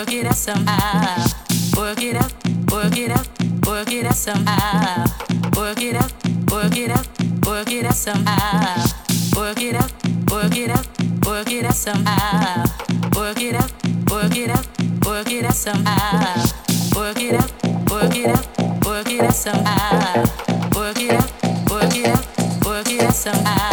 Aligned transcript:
work 0.00 0.12
it 0.14 0.26
out 0.26 0.34
somehow. 0.34 1.26
Work 1.76 2.02
it 2.02 2.16
out, 2.16 2.32
work 2.72 2.96
it 2.96 3.10
out, 3.10 3.28
work 3.66 3.92
it 3.92 4.06
out 4.06 4.14
somehow. 4.14 5.04
Work 5.54 5.82
it 5.82 5.94
out, 5.94 6.12
work 6.50 6.76
it 6.76 6.90
out, 6.90 7.06
work 7.46 7.70
it 7.70 7.84
out 7.84 7.94
somehow. 7.94 8.86
Work 9.36 9.60
it 9.60 9.76
out, 9.76 9.92
work 10.30 10.56
it 10.56 10.70
out, 10.70 10.86
work 11.26 11.52
it 11.52 11.66
out 11.66 11.74
somehow. 11.74 12.64
Work 13.14 13.42
it 13.42 13.54
out, 13.54 13.72
work 14.10 14.36
it 14.36 14.50
out, 14.50 14.66
work 15.04 15.30
it 15.30 15.44
out 15.44 15.54
somehow. 15.54 16.46
Work 16.96 17.20
it 17.20 17.34
out, 17.34 17.52
work 17.90 18.16
it 18.16 18.30
out, 18.30 18.86
work 18.86 19.10
it 19.10 19.20
out 19.20 19.34
somehow. 19.34 20.24
Work 20.76 20.98
it 20.98 21.12
out, 21.12 21.30
work 21.70 21.94
it 21.94 22.08
out, 22.08 22.64
work 22.64 22.88
it 22.88 23.02
out 23.02 23.14
somehow. 23.14 23.69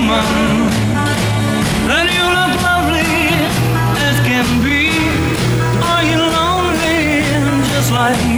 woman, 0.00 0.70
then 1.88 2.06
you 2.16 2.26
look 2.38 2.52
lovely 2.62 3.18
as 4.06 4.16
can 4.28 4.46
be. 4.62 4.90
Are 5.90 6.04
you 6.04 6.18
lonely 6.36 7.22
just 7.72 7.90
like 7.90 8.20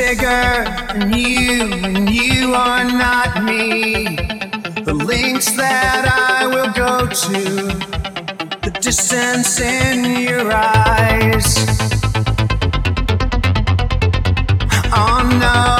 bigger 0.00 0.64
than 0.94 1.12
you, 1.12 1.74
and 1.84 2.08
you 2.08 2.54
are 2.54 2.84
not 2.84 3.44
me. 3.44 4.16
The 4.88 4.94
links 4.94 5.50
that 5.52 6.04
I 6.08 6.46
will 6.46 6.72
go 6.72 7.06
to, 7.06 7.40
the 8.64 8.72
distance 8.80 9.60
in 9.60 10.22
your 10.26 10.50
eyes. 10.52 11.48
Oh 14.90 15.20
no. 15.38 15.79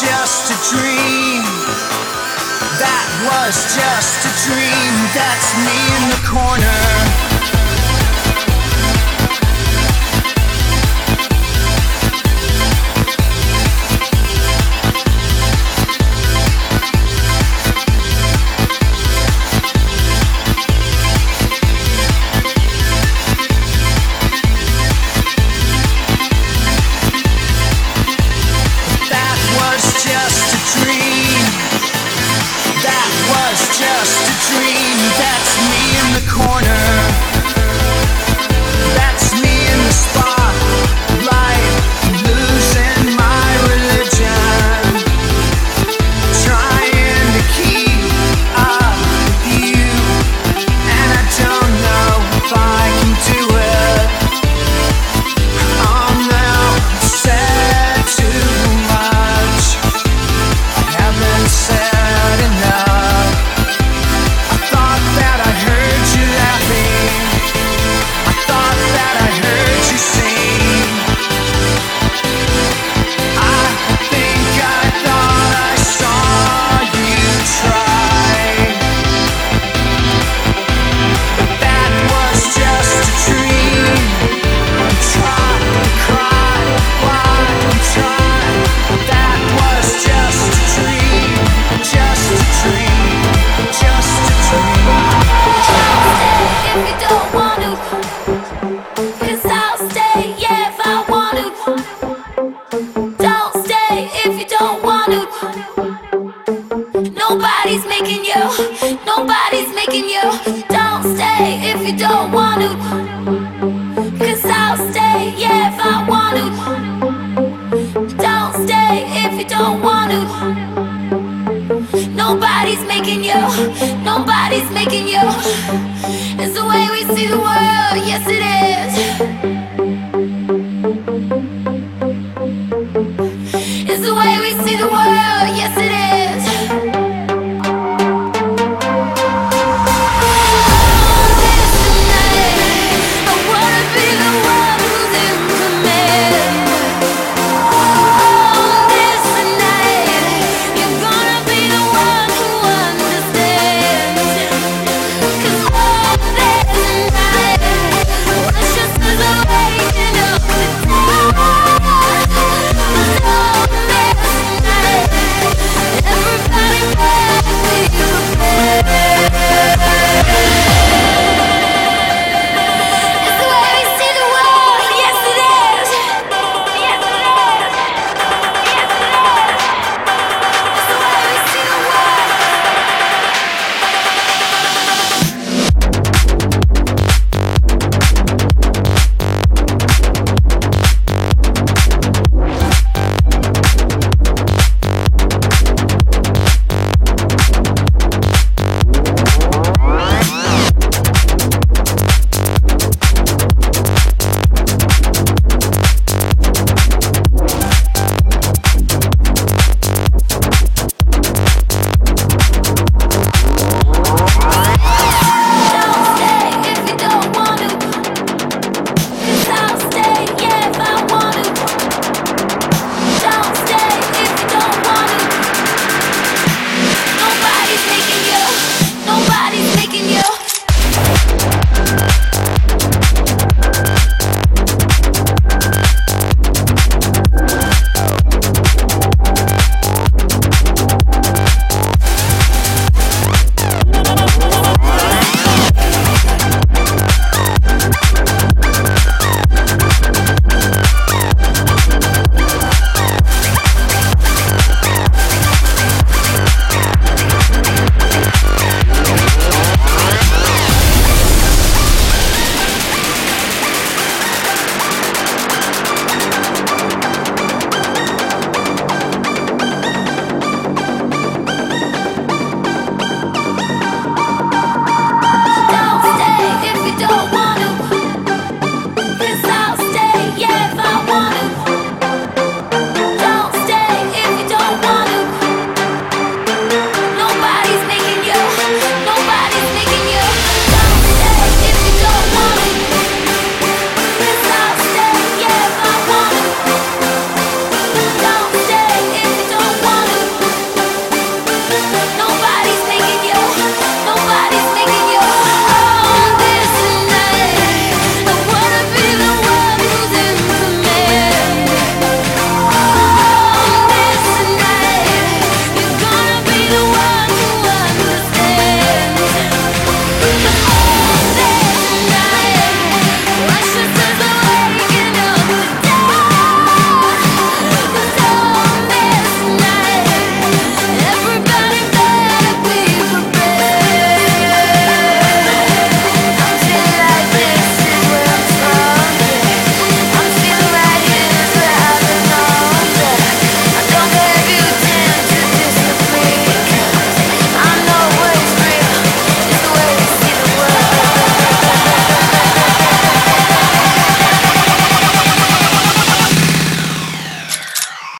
just 0.00 0.50
a 0.50 0.58
dream. 0.70 1.42
That 2.78 3.06
was 3.26 3.66
just 3.74 4.22
a 4.22 4.32
dream. 4.46 4.94
That's 5.10 5.50
me 5.58 5.78
in 5.96 6.04
the 6.14 6.20
corner. 6.28 7.27